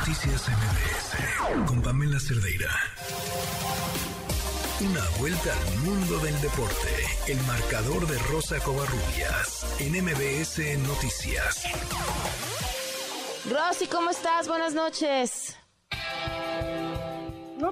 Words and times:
Noticias 0.00 0.48
MBS 0.48 1.66
con 1.68 1.82
Pamela 1.82 2.18
Cerdeira. 2.18 2.70
Una 4.80 5.02
vuelta 5.18 5.52
al 5.52 5.78
mundo 5.84 6.18
del 6.20 6.40
deporte. 6.40 6.88
El 7.28 7.36
marcador 7.42 8.06
de 8.06 8.18
Rosa 8.32 8.58
Covarrubias 8.60 9.78
en 9.78 10.02
MBS 10.02 10.78
Noticias. 10.88 11.66
Rosy, 13.52 13.88
¿cómo 13.88 14.08
estás? 14.08 14.48
Buenas 14.48 14.72
noches. 14.72 15.58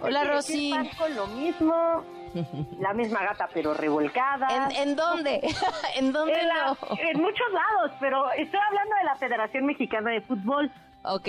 Hola, 0.02 0.24
Rosy. 0.24 0.74
Con 0.98 1.16
lo 1.16 1.28
mismo, 1.28 2.04
la 2.78 2.92
misma 2.92 3.22
gata 3.22 3.48
pero 3.54 3.72
revolcada. 3.72 4.68
¿En, 4.76 4.94
dónde? 4.94 5.40
¿En 5.96 6.12
dónde 6.12 6.34
en, 6.34 7.06
en 7.08 7.22
muchos 7.22 7.50
lados, 7.52 7.96
pero 7.98 8.30
estoy 8.32 8.60
hablando 8.68 8.96
de 8.96 9.04
la 9.04 9.16
Federación 9.16 9.64
Mexicana 9.64 10.10
de 10.10 10.20
Fútbol. 10.20 10.70
Ok. 11.04 11.28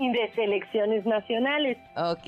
Y 0.00 0.10
de 0.12 0.32
selecciones 0.34 1.06
nacionales. 1.06 1.78
Ok. 1.96 2.26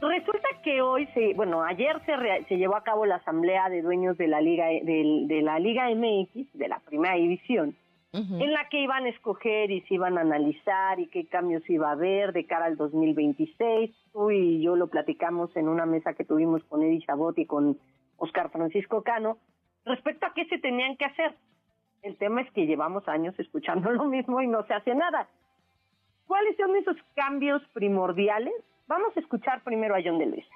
Resulta 0.00 0.48
que 0.62 0.80
hoy, 0.80 1.06
se, 1.12 1.34
bueno, 1.34 1.64
ayer 1.64 2.00
se, 2.06 2.14
se 2.44 2.56
llevó 2.56 2.76
a 2.76 2.84
cabo 2.84 3.04
la 3.04 3.16
asamblea 3.16 3.68
de 3.68 3.82
dueños 3.82 4.16
de 4.16 4.28
la 4.28 4.40
Liga 4.40 4.66
de, 4.66 5.24
de 5.26 5.42
la 5.42 5.58
Liga 5.58 5.90
MX, 5.90 6.52
de 6.52 6.68
la 6.68 6.78
Primera 6.78 7.16
División, 7.16 7.74
en 8.12 8.52
la 8.52 8.68
que 8.68 8.80
iban 8.80 9.04
a 9.04 9.08
escoger 9.08 9.70
y 9.70 9.80
se 9.82 9.94
iban 9.94 10.16
a 10.16 10.20
analizar 10.20 10.98
y 11.00 11.08
qué 11.08 11.26
cambios 11.26 11.68
iba 11.68 11.88
a 11.88 11.92
haber 11.92 12.32
de 12.32 12.46
cara 12.46 12.66
al 12.66 12.76
2026. 12.76 13.90
Tú 14.12 14.30
y 14.30 14.62
yo 14.62 14.76
lo 14.76 14.86
platicamos 14.86 15.54
en 15.56 15.68
una 15.68 15.84
mesa 15.84 16.14
que 16.14 16.24
tuvimos 16.24 16.62
con 16.64 16.82
Eddie 16.82 17.04
Chabot 17.04 17.36
y 17.36 17.46
con 17.46 17.76
Oscar 18.16 18.50
Francisco 18.50 19.02
Cano 19.02 19.38
respecto 19.84 20.26
a 20.26 20.32
qué 20.32 20.46
se 20.46 20.58
tenían 20.58 20.96
que 20.96 21.06
hacer. 21.06 21.34
El 22.02 22.16
tema 22.16 22.42
es 22.42 22.50
que 22.52 22.66
llevamos 22.66 23.06
años 23.08 23.38
escuchando 23.38 23.90
lo 23.92 24.04
mismo 24.04 24.40
y 24.40 24.46
no 24.46 24.64
se 24.64 24.74
hace 24.74 24.94
nada. 24.94 25.28
¿Cuáles 26.28 26.56
son 26.58 26.76
esos 26.76 26.96
cambios 27.16 27.62
primordiales? 27.72 28.52
Vamos 28.86 29.16
a 29.16 29.20
escuchar 29.20 29.64
primero 29.64 29.96
a 29.96 30.02
John 30.04 30.18
de 30.18 30.26
Luisa. 30.26 30.54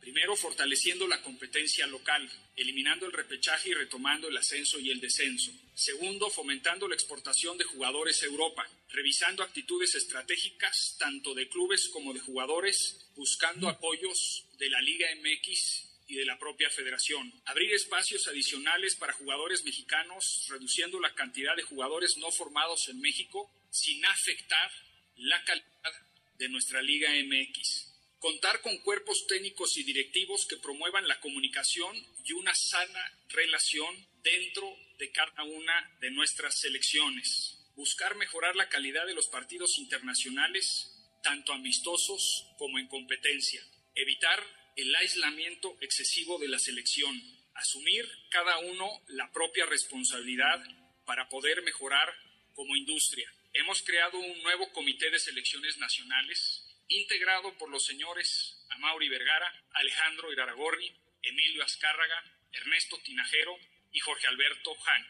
Primero, 0.00 0.34
fortaleciendo 0.34 1.06
la 1.06 1.22
competencia 1.22 1.86
local, 1.86 2.28
eliminando 2.56 3.06
el 3.06 3.12
repechaje 3.12 3.70
y 3.70 3.74
retomando 3.74 4.28
el 4.28 4.36
ascenso 4.36 4.80
y 4.80 4.90
el 4.90 5.00
descenso. 5.00 5.52
Segundo, 5.74 6.30
fomentando 6.30 6.88
la 6.88 6.94
exportación 6.96 7.58
de 7.58 7.64
jugadores 7.64 8.22
a 8.24 8.26
Europa, 8.26 8.66
revisando 8.88 9.44
actitudes 9.44 9.94
estratégicas 9.94 10.96
tanto 10.98 11.32
de 11.32 11.48
clubes 11.48 11.88
como 11.88 12.12
de 12.12 12.18
jugadores, 12.18 13.08
buscando 13.14 13.68
apoyos 13.68 14.48
de 14.58 14.68
la 14.68 14.80
Liga 14.80 15.06
MX 15.22 15.89
y 16.10 16.16
de 16.16 16.24
la 16.24 16.38
propia 16.38 16.68
federación. 16.70 17.32
Abrir 17.46 17.72
espacios 17.72 18.26
adicionales 18.26 18.96
para 18.96 19.12
jugadores 19.12 19.64
mexicanos, 19.64 20.44
reduciendo 20.48 20.98
la 20.98 21.14
cantidad 21.14 21.54
de 21.54 21.62
jugadores 21.62 22.16
no 22.16 22.32
formados 22.32 22.88
en 22.88 23.00
México 23.00 23.48
sin 23.70 24.04
afectar 24.04 24.70
la 25.16 25.42
calidad 25.44 25.92
de 26.36 26.48
nuestra 26.48 26.82
Liga 26.82 27.10
MX. 27.10 27.86
Contar 28.18 28.60
con 28.60 28.76
cuerpos 28.78 29.26
técnicos 29.28 29.76
y 29.76 29.84
directivos 29.84 30.46
que 30.46 30.56
promuevan 30.56 31.06
la 31.06 31.20
comunicación 31.20 31.96
y 32.24 32.32
una 32.32 32.54
sana 32.54 33.00
relación 33.28 33.94
dentro 34.22 34.76
de 34.98 35.12
cada 35.12 35.44
una 35.44 35.96
de 36.00 36.10
nuestras 36.10 36.58
selecciones. 36.58 37.56
Buscar 37.76 38.16
mejorar 38.16 38.56
la 38.56 38.68
calidad 38.68 39.06
de 39.06 39.14
los 39.14 39.28
partidos 39.28 39.78
internacionales, 39.78 40.92
tanto 41.22 41.52
amistosos 41.52 42.46
como 42.58 42.80
en 42.80 42.88
competencia. 42.88 43.64
Evitar 43.94 44.59
el 44.76 44.94
aislamiento 44.96 45.76
excesivo 45.80 46.38
de 46.38 46.48
la 46.48 46.58
selección. 46.58 47.14
Asumir 47.54 48.08
cada 48.30 48.58
uno 48.58 48.88
la 49.08 49.30
propia 49.32 49.66
responsabilidad 49.66 50.62
para 51.04 51.28
poder 51.28 51.62
mejorar 51.62 52.08
como 52.54 52.76
industria. 52.76 53.30
Hemos 53.52 53.82
creado 53.82 54.18
un 54.18 54.42
nuevo 54.42 54.70
comité 54.72 55.10
de 55.10 55.18
selecciones 55.18 55.76
nacionales 55.78 56.66
integrado 56.88 57.56
por 57.58 57.70
los 57.70 57.84
señores 57.84 58.66
Amauri 58.70 59.08
Vergara, 59.08 59.52
Alejandro 59.72 60.32
Iraragorri, 60.32 60.92
Emilio 61.22 61.64
Azcárraga, 61.64 62.22
Ernesto 62.52 62.96
Tinajero 63.04 63.56
y 63.92 64.00
Jorge 64.00 64.26
Alberto 64.26 64.74
Hank. 64.74 65.06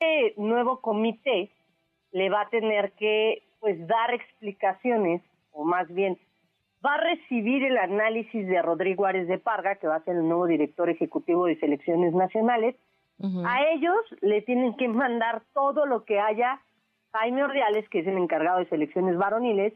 Este 0.00 0.34
nuevo 0.40 0.80
comité 0.80 1.50
le 2.12 2.30
va 2.30 2.42
a 2.42 2.50
tener 2.50 2.92
que 2.92 3.48
pues 3.58 3.76
dar 3.86 4.14
explicaciones 4.14 5.22
o 5.50 5.64
más 5.64 5.92
bien 5.92 6.18
va 6.84 6.94
a 6.94 7.00
recibir 7.00 7.64
el 7.64 7.76
análisis 7.76 8.46
de 8.46 8.62
Rodrigo 8.62 9.06
Árez 9.06 9.26
de 9.28 9.38
Parga, 9.38 9.76
que 9.76 9.88
va 9.88 9.96
a 9.96 10.04
ser 10.04 10.16
el 10.16 10.28
nuevo 10.28 10.46
director 10.46 10.88
ejecutivo 10.88 11.46
de 11.46 11.58
selecciones 11.58 12.14
nacionales, 12.14 12.76
a 13.20 13.64
ellos 13.72 13.96
le 14.20 14.42
tienen 14.42 14.76
que 14.76 14.86
mandar 14.86 15.42
todo 15.52 15.86
lo 15.86 16.04
que 16.04 16.20
haya 16.20 16.60
Jaime 17.12 17.42
Ordiales, 17.42 17.88
que 17.88 18.00
es 18.00 18.06
el 18.06 18.16
encargado 18.16 18.58
de 18.58 18.68
selecciones 18.68 19.16
varoniles, 19.16 19.74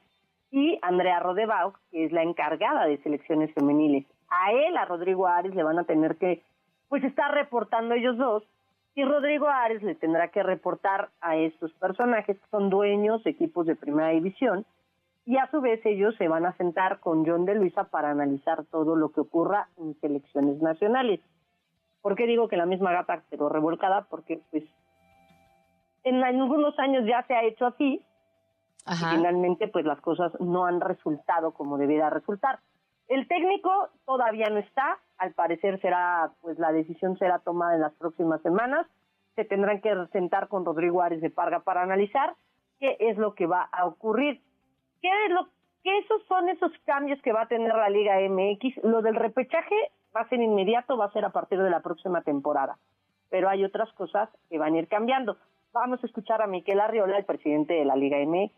y 0.53 0.79
Andrea 0.83 1.19
Rodebau, 1.19 1.73
que 1.91 2.05
es 2.05 2.13
la 2.13 2.23
encargada 2.23 2.87
de 2.87 2.99
selecciones 2.99 3.53
femeniles. 3.55 4.07
A 4.29 4.53
él, 4.53 4.77
a 4.77 4.85
Rodrigo 4.85 5.27
Ares, 5.27 5.55
le 5.57 5.65
van 5.65 5.79
a 5.79 5.85
tener 5.85 6.17
que, 6.19 6.43
pues, 6.89 7.03
estar 7.03 7.35
reportando 7.35 7.95
ellos 7.95 8.17
dos, 8.17 8.45
y 8.95 9.03
Rodrigo 9.03 9.49
Ares 9.49 9.83
le 9.83 9.95
tendrá 9.97 10.29
que 10.29 10.43
reportar 10.43 11.09
a 11.21 11.37
estos 11.37 11.73
personajes 11.73 12.39
que 12.39 12.47
son 12.51 12.71
dueños 12.71 13.25
de 13.25 13.31
equipos 13.31 13.67
de 13.67 13.75
primera 13.75 14.11
división, 14.11 14.65
y 15.25 15.37
a 15.37 15.49
su 15.51 15.61
vez 15.61 15.85
ellos 15.85 16.15
se 16.17 16.29
van 16.29 16.47
a 16.47 16.57
sentar 16.57 17.01
con 17.01 17.25
John 17.25 17.45
de 17.45 17.55
Luisa 17.55 17.85
para 17.85 18.11
analizar 18.11 18.65
todo 18.65 18.97
lo 18.97 19.13
que 19.13 19.21
ocurra 19.21 19.69
en 19.79 19.95
selecciones 20.01 20.61
nacionales. 20.61 21.21
¿Por 22.01 22.17
qué 22.17 22.27
digo 22.27 22.49
que 22.49 22.57
la 22.57 22.67
misma 22.67 22.93
gata 22.93 23.23
quedó 23.31 23.49
revolcada? 23.49 24.07
Porque 24.11 24.41
pues 24.51 24.65
en 26.05 26.23
algunos 26.25 26.77
años 26.79 27.05
ya 27.07 27.23
se 27.27 27.35
ha 27.35 27.45
hecho 27.45 27.67
así 27.67 28.03
y 28.85 28.95
finalmente 28.95 29.69
pues 29.69 29.85
las 29.85 30.01
cosas 30.01 30.33
no 30.41 30.67
han 30.67 30.81
resultado 30.81 31.53
como 31.53 31.79
debiera 31.79 32.11
resultar. 32.11 32.59
El 33.09 33.29
técnico 33.29 33.91
todavía 34.05 34.49
no 34.51 34.59
está, 34.59 34.99
al 35.19 35.33
parecer 35.33 35.81
será 35.81 36.33
pues 36.41 36.59
la 36.59 36.73
decisión 36.73 37.17
será 37.19 37.39
tomada 37.39 37.75
en 37.75 37.83
las 37.83 37.93
próximas 37.95 38.43
semanas. 38.43 38.87
Se 39.37 39.45
tendrán 39.45 39.81
que 39.81 39.95
sentar 40.13 40.49
con 40.49 40.65
Rodrigo 40.65 41.03
Árez 41.03 41.21
de 41.21 41.31
Parga 41.31 41.61
para 41.61 41.83
analizar 41.83 42.35
qué 42.81 42.97
es 42.99 43.17
lo 43.17 43.35
que 43.35 43.47
va 43.47 43.69
a 43.71 43.87
ocurrir. 43.87 44.41
¿Qué 45.03 45.11
lo 45.31 45.49
esos 45.85 46.23
son 46.29 46.49
esos 46.49 46.71
cambios 46.85 47.21
que 47.23 47.33
va 47.33 47.43
a 47.43 47.49
tener 47.49 47.75
la 47.75 47.91
Liga 47.91 48.21
MX? 48.21 48.85
Lo 48.85 49.03
del 49.03 49.17
repechaje 49.17 49.75
va 50.15 50.21
a 50.21 50.29
ser 50.29 50.41
inmediato, 50.41 50.97
va 50.97 51.07
a 51.07 51.13
ser 51.13 51.25
a 51.25 51.33
partir 51.33 51.59
de 51.59 51.71
la 51.71 51.83
próxima 51.83 52.23
temporada. 52.23 52.79
Pero 53.31 53.49
hay 53.49 53.65
otras 53.65 53.93
cosas 53.95 54.29
que 54.49 54.59
van 54.59 54.75
a 54.75 54.79
ir 54.79 54.89
cambiando. 54.89 55.37
Vamos 55.73 56.03
a 56.03 56.07
escuchar 56.07 56.43
a 56.43 56.47
Miquel 56.47 56.81
Arriola, 56.81 57.19
el 57.19 57.25
presidente 57.25 57.75
de 57.75 57.85
la 57.85 57.97
Liga 57.97 58.19
MX. 58.25 58.53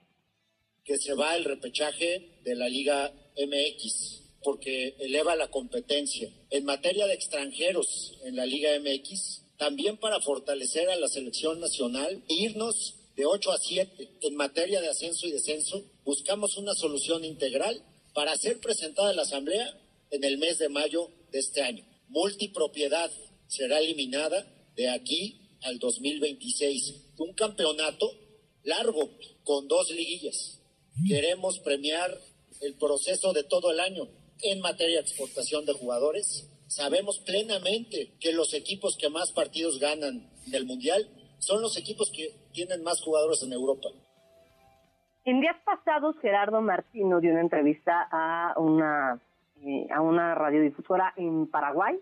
Que 0.84 0.96
se 0.96 1.14
va 1.14 1.34
el 1.36 1.44
repechaje 1.44 2.40
de 2.44 2.56
la 2.56 2.68
Liga 2.68 3.10
MX 3.38 4.24
porque 4.42 4.94
eleva 5.00 5.34
la 5.36 5.48
competencia. 5.48 6.28
En 6.50 6.66
materia 6.66 7.06
de 7.06 7.14
extranjeros 7.14 8.20
en 8.24 8.36
la 8.36 8.44
Liga 8.44 8.70
MX, 8.78 9.56
también 9.56 9.96
para 9.96 10.20
fortalecer 10.20 10.90
a 10.90 10.96
la 10.96 11.08
selección 11.08 11.60
nacional, 11.60 12.22
irnos 12.28 13.03
de 13.16 13.26
8 13.26 13.52
a 13.52 13.58
7 13.58 14.10
en 14.22 14.34
materia 14.34 14.80
de 14.80 14.88
ascenso 14.88 15.26
y 15.26 15.32
descenso, 15.32 15.84
buscamos 16.04 16.56
una 16.56 16.74
solución 16.74 17.24
integral 17.24 17.82
para 18.12 18.36
ser 18.36 18.60
presentada 18.60 19.10
en 19.10 19.16
la 19.16 19.22
Asamblea 19.22 19.80
en 20.10 20.24
el 20.24 20.38
mes 20.38 20.58
de 20.58 20.68
mayo 20.68 21.10
de 21.30 21.38
este 21.38 21.62
año. 21.62 21.84
Multipropiedad 22.08 23.10
será 23.46 23.78
eliminada 23.78 24.46
de 24.76 24.88
aquí 24.88 25.40
al 25.62 25.78
2026. 25.78 26.94
Un 27.18 27.34
campeonato 27.34 28.10
largo 28.62 29.10
con 29.44 29.68
dos 29.68 29.90
liguillas. 29.90 30.60
Queremos 31.08 31.58
premiar 31.60 32.20
el 32.60 32.74
proceso 32.74 33.32
de 33.32 33.44
todo 33.44 33.70
el 33.70 33.80
año 33.80 34.08
en 34.42 34.60
materia 34.60 34.96
de 34.96 35.02
exportación 35.02 35.64
de 35.66 35.72
jugadores. 35.72 36.48
Sabemos 36.68 37.18
plenamente 37.20 38.14
que 38.20 38.32
los 38.32 38.54
equipos 38.54 38.96
que 38.96 39.08
más 39.08 39.32
partidos 39.32 39.78
ganan 39.78 40.30
del 40.46 40.64
Mundial 40.64 41.08
son 41.38 41.62
los 41.62 41.76
equipos 41.78 42.10
que 42.14 42.34
tienen 42.52 42.82
más 42.82 43.02
jugadores 43.02 43.42
en 43.42 43.52
Europa. 43.52 43.88
En 45.24 45.40
días 45.40 45.56
pasados, 45.64 46.16
Gerardo 46.20 46.60
Martino 46.60 47.20
dio 47.20 47.32
una 47.32 47.40
entrevista 47.40 48.08
a 48.10 48.54
una 48.58 49.20
eh, 49.66 49.86
a 49.90 50.02
una 50.02 50.34
radiodifusora 50.34 51.14
en 51.16 51.46
Paraguay 51.46 51.98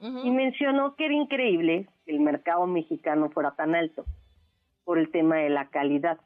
y 0.00 0.30
mencionó 0.30 0.96
que 0.96 1.04
era 1.04 1.14
increíble 1.14 1.86
que 2.06 2.12
el 2.12 2.20
mercado 2.20 2.66
mexicano 2.66 3.28
fuera 3.28 3.50
tan 3.52 3.74
alto 3.74 4.04
por 4.84 4.98
el 4.98 5.10
tema 5.10 5.36
de 5.36 5.50
la 5.50 5.68
calidad. 5.68 6.18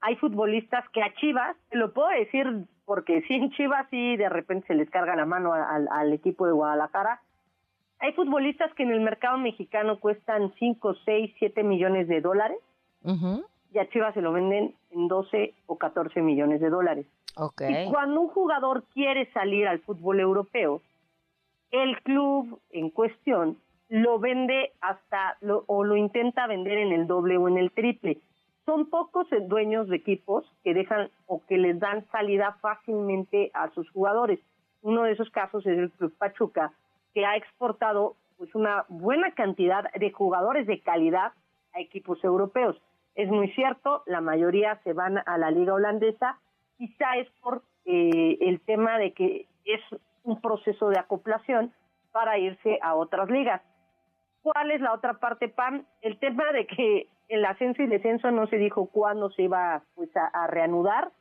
Hay 0.00 0.14
futbolistas 0.16 0.88
que 0.90 1.02
a 1.02 1.12
Chivas, 1.16 1.56
lo 1.72 1.92
puedo 1.92 2.08
decir 2.08 2.46
porque 2.84 3.22
si 3.22 3.34
en 3.34 3.50
Chivas 3.50 3.88
sí 3.90 4.16
de 4.16 4.28
repente 4.28 4.68
se 4.68 4.74
les 4.74 4.88
carga 4.88 5.16
la 5.16 5.26
mano 5.26 5.52
al, 5.52 6.12
equipo 6.12 6.46
de 6.46 6.52
Guadalajara, 6.52 7.20
hay 7.98 8.12
futbolistas 8.12 8.72
que 8.74 8.82
en 8.82 8.90
el 8.90 9.00
mercado 9.00 9.38
mexicano 9.38 9.98
cuestan 9.98 10.52
5, 10.58 10.94
6, 11.04 11.34
7 11.38 11.62
millones 11.62 12.08
de 12.08 12.20
dólares 12.20 12.58
y 13.72 13.78
a 13.78 13.88
Chivas 13.88 14.14
se 14.14 14.20
lo 14.20 14.32
venden 14.32 14.74
en 14.90 15.08
12 15.08 15.54
o 15.66 15.76
14 15.76 16.20
millones 16.22 16.60
de 16.60 16.70
dólares. 16.70 17.06
Y 17.68 17.90
cuando 17.90 18.22
un 18.22 18.28
jugador 18.28 18.84
quiere 18.94 19.30
salir 19.32 19.68
al 19.68 19.80
fútbol 19.80 20.20
europeo, 20.20 20.82
el 21.70 22.00
club 22.02 22.60
en 22.70 22.90
cuestión 22.90 23.58
lo 23.88 24.18
vende 24.18 24.72
hasta 24.80 25.36
o 25.66 25.84
lo 25.84 25.96
intenta 25.96 26.46
vender 26.46 26.78
en 26.78 26.92
el 26.92 27.06
doble 27.06 27.36
o 27.36 27.48
en 27.48 27.58
el 27.58 27.70
triple. 27.70 28.18
son 28.64 28.90
pocos 28.90 29.28
dueños 29.42 29.88
de 29.88 29.96
equipos 29.96 30.44
que 30.64 30.74
dejan 30.74 31.08
o 31.26 31.40
que 31.46 31.56
les 31.56 31.78
dan 31.78 32.04
salida 32.10 32.56
fácilmente 32.60 33.52
a 33.54 33.70
sus 33.70 33.88
jugadores. 33.90 34.40
Uno 34.82 35.04
de 35.04 35.12
esos 35.12 35.30
casos 35.30 35.64
es 35.66 35.78
el 35.78 35.90
Club 35.92 36.12
Pachuca, 36.18 36.72
que 37.16 37.24
ha 37.24 37.34
exportado 37.34 38.14
pues 38.36 38.54
una 38.54 38.84
buena 38.90 39.30
cantidad 39.32 39.90
de 39.90 40.10
jugadores 40.12 40.66
de 40.66 40.82
calidad 40.82 41.32
a 41.72 41.80
equipos 41.80 42.22
europeos. 42.22 42.76
Es 43.14 43.30
muy 43.30 43.50
cierto, 43.52 44.02
la 44.04 44.20
mayoría 44.20 44.78
se 44.84 44.92
van 44.92 45.22
a 45.24 45.38
la 45.38 45.50
liga 45.50 45.72
holandesa, 45.72 46.38
quizá 46.76 47.16
es 47.16 47.26
por 47.40 47.62
eh, 47.86 48.36
el 48.42 48.60
tema 48.60 48.98
de 48.98 49.14
que 49.14 49.46
es 49.64 49.80
un 50.24 50.42
proceso 50.42 50.90
de 50.90 50.98
acoplación 50.98 51.72
para 52.12 52.36
irse 52.36 52.78
a 52.82 52.94
otras 52.94 53.30
ligas. 53.30 53.62
¿Cuál 54.42 54.70
es 54.70 54.82
la 54.82 54.92
otra 54.92 55.14
parte, 55.14 55.48
Pam? 55.48 55.86
El 56.02 56.18
tema 56.18 56.52
de 56.52 56.66
que 56.66 57.08
el 57.30 57.46
ascenso 57.46 57.82
y 57.82 57.86
descenso 57.86 58.30
no 58.30 58.46
se 58.48 58.58
dijo 58.58 58.90
cuándo 58.92 59.30
se 59.30 59.44
iba 59.44 59.82
pues, 59.94 60.10
a, 60.14 60.46
reanudar, 60.48 61.12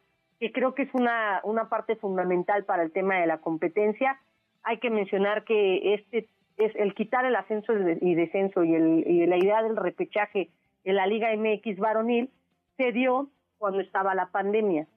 que 0.42 0.52
creo 0.52 0.76
que 0.76 0.82
es 0.82 0.94
una, 0.94 1.40
una 1.46 1.70
parte 1.70 1.96
fundamental 1.96 2.66
para 2.66 2.84
el 2.84 2.92
tema 2.92 3.16
de 3.16 3.28
la 3.28 3.38
competencia. 3.38 4.20
Hay 4.66 4.80
que 4.80 4.90
mencionar 4.90 5.46
que 5.46 5.94
este 5.94 6.28
es 6.58 6.76
el 6.76 6.94
quitar 6.94 7.26
el 7.26 7.36
ascenso 7.36 7.74
y 7.74 8.16
descenso 8.16 8.64
y, 8.64 8.74
el, 8.76 9.04
y 9.08 9.26
la 9.28 9.38
idea 9.38 9.62
del 9.62 9.76
repechaje 9.76 10.50
en 10.84 10.96
la 10.96 11.08
Liga 11.08 11.30
MX 11.36 11.78
varonil 11.78 12.30
se 12.78 12.92
dio 12.92 13.30
cuando 13.58 13.80
estaba 13.80 14.16
la 14.16 14.28
pandemia. 14.28 14.88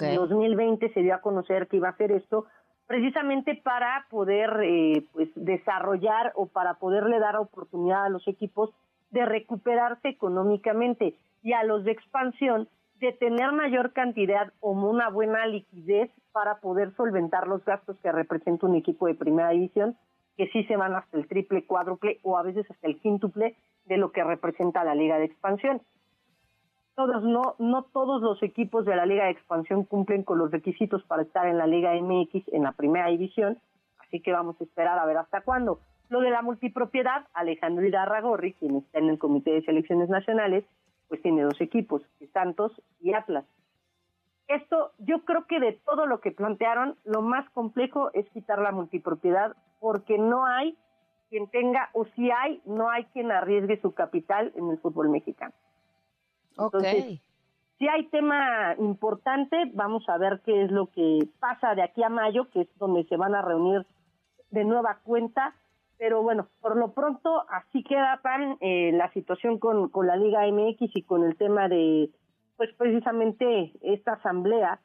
En 0.00 0.14
2020 0.16 0.92
se 0.92 1.00
dio 1.00 1.14
a 1.14 1.20
conocer 1.20 1.68
que 1.68 1.76
iba 1.76 1.88
a 1.88 1.92
hacer 1.92 2.10
esto 2.12 2.46
precisamente 2.86 3.54
para 3.54 4.06
poder 4.10 4.60
eh, 4.62 5.04
pues 5.12 5.28
desarrollar 5.34 6.32
o 6.34 6.46
para 6.46 6.74
poderle 6.74 7.18
dar 7.18 7.36
oportunidad 7.36 8.04
a 8.04 8.08
los 8.08 8.26
equipos 8.28 8.70
de 9.10 9.24
recuperarse 9.24 10.08
económicamente 10.08 11.14
y 11.42 11.52
a 11.52 11.64
los 11.64 11.84
de 11.84 11.92
expansión 11.92 12.68
de 13.00 13.12
tener 13.12 13.52
mayor 13.52 13.92
cantidad 13.92 14.52
o 14.60 14.72
una 14.72 15.08
buena 15.10 15.46
liquidez 15.46 16.10
para 16.32 16.60
poder 16.60 16.94
solventar 16.96 17.48
los 17.48 17.64
gastos 17.64 17.98
que 18.00 18.12
representa 18.12 18.66
un 18.66 18.76
equipo 18.76 19.06
de 19.06 19.14
primera 19.14 19.50
división, 19.50 19.96
que 20.36 20.48
sí 20.48 20.64
se 20.64 20.76
van 20.76 20.94
hasta 20.94 21.16
el 21.16 21.28
triple, 21.28 21.66
cuádruple 21.66 22.18
o 22.22 22.38
a 22.38 22.42
veces 22.42 22.70
hasta 22.70 22.86
el 22.86 22.98
quíntuple 23.00 23.56
de 23.84 23.96
lo 23.96 24.12
que 24.12 24.24
representa 24.24 24.84
la 24.84 24.94
liga 24.94 25.18
de 25.18 25.26
expansión 25.26 25.80
todos 26.94 27.22
no 27.24 27.56
no 27.58 27.84
todos 27.84 28.22
los 28.22 28.42
equipos 28.42 28.84
de 28.84 28.96
la 28.96 29.06
Liga 29.06 29.24
de 29.24 29.32
Expansión 29.32 29.84
cumplen 29.84 30.22
con 30.22 30.38
los 30.38 30.50
requisitos 30.50 31.02
para 31.04 31.22
estar 31.22 31.46
en 31.46 31.58
la 31.58 31.66
Liga 31.66 31.92
MX 31.94 32.48
en 32.52 32.62
la 32.62 32.72
primera 32.72 33.08
división, 33.08 33.58
así 33.98 34.20
que 34.20 34.32
vamos 34.32 34.56
a 34.60 34.64
esperar 34.64 34.98
a 34.98 35.06
ver 35.06 35.16
hasta 35.16 35.40
cuándo. 35.42 35.80
Lo 36.08 36.20
de 36.20 36.30
la 36.30 36.42
multipropiedad, 36.42 37.26
Alejandro 37.32 37.84
Irarragorri, 37.84 38.52
quien 38.54 38.76
está 38.76 38.98
en 38.98 39.08
el 39.08 39.18
Comité 39.18 39.52
de 39.52 39.62
Selecciones 39.62 40.08
Nacionales, 40.08 40.64
pues 41.08 41.22
tiene 41.22 41.42
dos 41.42 41.60
equipos, 41.60 42.02
Santos 42.32 42.72
y 43.00 43.14
Atlas. 43.14 43.44
Esto, 44.46 44.92
yo 44.98 45.24
creo 45.24 45.46
que 45.46 45.58
de 45.58 45.72
todo 45.72 46.06
lo 46.06 46.20
que 46.20 46.30
plantearon, 46.30 46.96
lo 47.04 47.22
más 47.22 47.48
complejo 47.50 48.10
es 48.12 48.28
quitar 48.30 48.58
la 48.58 48.72
multipropiedad, 48.72 49.56
porque 49.80 50.18
no 50.18 50.44
hay 50.44 50.76
quien 51.30 51.48
tenga, 51.48 51.90
o 51.94 52.04
si 52.14 52.30
hay, 52.30 52.60
no 52.64 52.90
hay 52.90 53.04
quien 53.06 53.32
arriesgue 53.32 53.80
su 53.80 53.92
capital 53.92 54.52
en 54.54 54.70
el 54.70 54.78
fútbol 54.78 55.08
mexicano. 55.08 55.54
Entonces, 56.58 57.20
si 57.78 57.88
hay 57.88 58.06
tema 58.08 58.74
importante, 58.78 59.70
vamos 59.72 60.08
a 60.08 60.18
ver 60.18 60.42
qué 60.44 60.64
es 60.64 60.70
lo 60.70 60.86
que 60.86 61.28
pasa 61.40 61.74
de 61.74 61.82
aquí 61.82 62.02
a 62.02 62.08
mayo, 62.08 62.48
que 62.50 62.62
es 62.62 62.78
donde 62.78 63.04
se 63.04 63.16
van 63.16 63.34
a 63.34 63.42
reunir 63.42 63.86
de 64.50 64.64
nueva 64.64 65.00
cuenta. 65.02 65.54
Pero 65.98 66.22
bueno, 66.22 66.48
por 66.60 66.76
lo 66.76 66.92
pronto 66.92 67.44
así 67.48 67.82
queda 67.84 68.20
pan 68.22 68.56
eh, 68.60 68.92
la 68.92 69.12
situación 69.12 69.58
con, 69.58 69.88
con 69.88 70.06
la 70.06 70.16
Liga 70.16 70.46
MX 70.46 70.96
y 70.96 71.02
con 71.02 71.24
el 71.24 71.36
tema 71.36 71.68
de, 71.68 72.10
pues 72.56 72.70
precisamente 72.74 73.72
esta 73.80 74.14
asamblea 74.14 74.80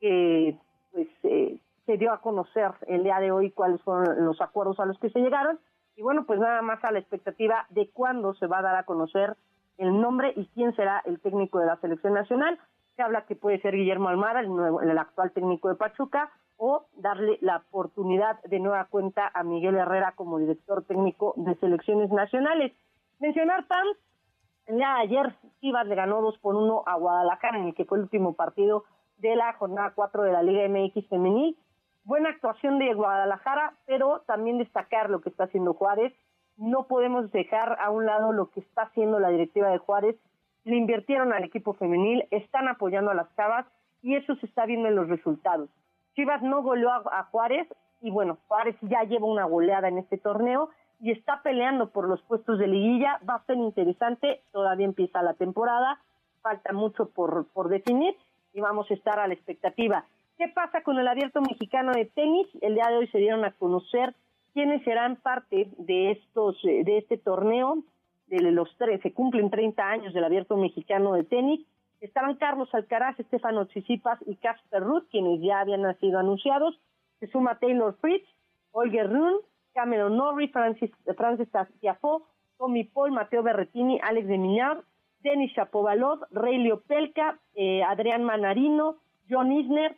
que 0.00 0.56
pues 0.92 1.08
eh, 1.22 1.58
se 1.86 1.96
dio 1.96 2.12
a 2.12 2.20
conocer 2.20 2.72
el 2.86 3.04
día 3.04 3.18
de 3.20 3.30
hoy 3.30 3.50
cuáles 3.50 3.80
fueron 3.82 4.24
los 4.24 4.40
acuerdos 4.40 4.78
a 4.80 4.86
los 4.86 4.98
que 4.98 5.10
se 5.10 5.20
llegaron 5.20 5.58
y 5.96 6.02
bueno 6.02 6.24
pues 6.24 6.40
nada 6.40 6.62
más 6.62 6.82
a 6.84 6.92
la 6.92 6.98
expectativa 6.98 7.66
de 7.70 7.90
cuándo 7.90 8.34
se 8.34 8.46
va 8.46 8.58
a 8.58 8.62
dar 8.62 8.76
a 8.76 8.84
conocer 8.84 9.36
el 9.80 9.98
nombre 9.98 10.32
y 10.36 10.46
quién 10.48 10.76
será 10.76 11.02
el 11.06 11.20
técnico 11.20 11.58
de 11.58 11.66
la 11.66 11.76
selección 11.76 12.12
nacional. 12.12 12.58
Se 12.96 13.02
habla 13.02 13.24
que 13.24 13.34
puede 13.34 13.60
ser 13.62 13.74
Guillermo 13.74 14.10
Almada, 14.10 14.40
el, 14.40 14.48
nuevo, 14.48 14.82
el 14.82 14.96
actual 14.98 15.32
técnico 15.32 15.70
de 15.70 15.76
Pachuca, 15.76 16.30
o 16.62 16.84
darle 16.92 17.38
la 17.40 17.56
oportunidad 17.56 18.38
de 18.42 18.60
nueva 18.60 18.84
cuenta 18.84 19.30
a 19.32 19.42
Miguel 19.42 19.76
Herrera 19.76 20.12
como 20.14 20.38
director 20.38 20.84
técnico 20.84 21.32
de 21.38 21.54
selecciones 21.54 22.10
nacionales. 22.10 22.72
Mencionar, 23.18 23.66
Pam, 23.66 23.86
ya 24.68 24.98
ayer 24.98 25.34
Chivas 25.62 25.86
le 25.86 25.94
ganó 25.94 26.20
2 26.20 26.38
por 26.40 26.54
1 26.54 26.82
a 26.84 26.96
Guadalajara, 26.96 27.58
en 27.58 27.68
el 27.68 27.74
que 27.74 27.86
fue 27.86 27.96
el 27.96 28.04
último 28.04 28.34
partido 28.34 28.84
de 29.16 29.36
la 29.36 29.54
jornada 29.54 29.92
4 29.94 30.22
de 30.22 30.32
la 30.32 30.42
Liga 30.42 30.68
MX 30.68 31.08
femenil. 31.08 31.56
Buena 32.04 32.28
actuación 32.28 32.78
de 32.78 32.92
Guadalajara, 32.92 33.78
pero 33.86 34.20
también 34.26 34.58
destacar 34.58 35.08
lo 35.08 35.22
que 35.22 35.30
está 35.30 35.44
haciendo 35.44 35.72
Juárez, 35.72 36.12
no 36.58 36.88
podemos 36.88 37.32
dejar 37.32 37.78
a 37.80 37.88
un 37.88 38.04
lado 38.04 38.34
lo 38.34 38.50
que 38.50 38.60
está 38.60 38.82
haciendo 38.82 39.18
la 39.18 39.30
directiva 39.30 39.70
de 39.70 39.78
Juárez. 39.78 40.16
Le 40.64 40.76
invirtieron 40.76 41.32
al 41.32 41.42
equipo 41.42 41.72
femenil, 41.72 42.28
están 42.30 42.68
apoyando 42.68 43.10
a 43.10 43.14
las 43.14 43.34
chavas 43.34 43.64
y 44.02 44.16
eso 44.16 44.34
se 44.36 44.44
está 44.44 44.66
viendo 44.66 44.88
en 44.88 44.96
los 44.96 45.08
resultados. 45.08 45.70
Chivas 46.20 46.42
no 46.42 46.62
goleó 46.62 46.90
a, 46.90 47.28
Juárez 47.30 47.66
y 48.02 48.10
bueno, 48.10 48.36
Juárez 48.46 48.76
ya 48.82 49.04
lleva 49.04 49.24
una 49.26 49.46
goleada 49.46 49.88
en 49.88 49.96
este 49.96 50.18
torneo 50.18 50.68
y 51.00 51.12
está 51.12 51.40
peleando 51.42 51.88
por 51.88 52.06
los 52.06 52.20
puestos 52.20 52.58
de 52.58 52.66
liguilla. 52.66 53.18
Va 53.26 53.36
a 53.36 53.44
ser 53.46 53.56
interesante, 53.56 54.42
todavía 54.52 54.84
empieza 54.84 55.22
la 55.22 55.32
temporada, 55.32 55.98
falta 56.42 56.74
mucho 56.74 57.08
por, 57.08 57.46
por 57.54 57.70
definir 57.70 58.14
y 58.52 58.60
vamos 58.60 58.90
a 58.90 58.94
estar 58.94 59.18
a 59.18 59.28
la 59.28 59.32
expectativa. 59.32 60.04
¿Qué 60.36 60.48
pasa 60.48 60.82
con 60.82 60.98
el 60.98 61.08
abierto 61.08 61.40
mexicano 61.40 61.92
de 61.92 62.04
tenis? 62.04 62.48
El 62.60 62.74
día 62.74 62.88
de 62.90 62.98
hoy 62.98 63.06
se 63.06 63.16
dieron 63.16 63.46
a 63.46 63.52
conocer 63.52 64.14
quienes 64.52 64.84
serán 64.84 65.16
parte 65.16 65.70
de 65.78 66.10
estos 66.10 66.62
eh, 66.64 66.84
de 66.84 66.98
este 66.98 67.16
torneo 67.16 67.78
de 68.26 68.42
los 68.52 68.68
tres 68.76 69.00
se 69.00 69.14
cumplen 69.14 69.50
30 69.50 69.82
años 69.82 70.12
del 70.12 70.22
Abierto 70.22 70.56
Mexicano 70.56 71.14
de 71.14 71.24
tenis 71.24 71.66
estaban 72.00 72.36
Carlos 72.36 72.68
Alcaraz, 72.74 73.18
Estefano 73.18 73.66
Tsitsipas 73.66 74.18
y 74.26 74.36
Casper 74.36 74.82
Ruth 74.82 75.08
quienes 75.10 75.40
ya 75.40 75.60
habían 75.60 75.82
sido 75.98 76.18
anunciados. 76.18 76.78
Se 77.18 77.26
suma 77.28 77.58
Taylor 77.58 77.96
Fritz 78.00 78.26
Olger 78.72 79.10
Run 79.10 79.34
Cameron 79.74 80.16
Norrie 80.16 80.48
Francis 80.48 80.90
Francis 81.16 81.48
Tiafoe 81.80 82.22
Tommy 82.58 82.84
Paul 82.84 83.12
Mateo 83.12 83.42
Berretini 83.42 84.00
Alex 84.02 84.26
de 84.26 84.38
Miñar 84.38 84.82
Denis 85.20 85.52
Shapovalov 85.52 86.20
Rey 86.30 86.58
Liopelka 86.58 87.38
eh, 87.54 87.82
Adrián 87.82 88.24
Manarino 88.24 88.96
John 89.28 89.52
Isner. 89.52 89.96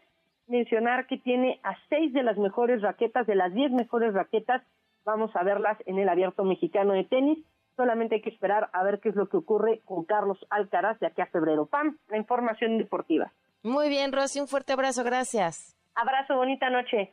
Mencionar 0.49 1.07
que 1.07 1.19
tiene 1.19 1.61
a 1.63 1.77
seis 1.89 2.13
de 2.13 2.23
las 2.23 2.37
mejores 2.37 2.83
raquetas, 2.83 3.27
de 3.27 3.37
las 3.37 3.55
diez 3.55 3.71
mejores 3.71 4.13
raquetas, 4.13 4.63
vamos 5.05 5.35
a 5.37 5.45
verlas 5.45 5.79
en 5.87 5.99
el 5.99 6.09
abierto 6.09 6.45
mexicano 6.45 6.93
de 6.93 7.05
tenis. 7.05 7.39
Solamente 7.77 8.17
hay 8.17 8.23
que 8.23 8.31
esperar 8.31 8.69
a 8.73 8.83
ver 8.83 9.01
qué 9.01 9.09
es 9.09 9.17
lo 9.17 9.29
que 9.29 9.37
ocurre 9.37 9.81
con 9.85 10.05
Carlos 10.05 10.39
Alcaraz 10.51 10.99
de 11.01 11.07
aquí 11.07 11.21
a 11.23 11.27
febrero. 11.27 11.67
Pam, 11.67 11.97
la 12.09 12.19
información 12.19 12.79
deportiva. 12.79 13.33
Muy 13.63 13.89
bien, 13.89 14.13
Rosy, 14.13 14.41
un 14.41 14.49
fuerte 14.49 14.73
abrazo, 14.73 15.05
gracias. 15.05 15.77
Abrazo, 15.95 16.37
bonita 16.37 16.69
noche. 16.71 17.13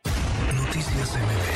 Noticias 0.66 1.49